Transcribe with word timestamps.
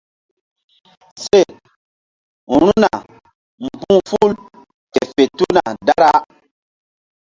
Seru̧na 1.23 2.91
mbu̧h 3.63 3.99
ful 4.09 4.31
ke 4.93 5.01
fe 5.13 5.23
tuna 5.37 5.63
dara. 5.87 6.13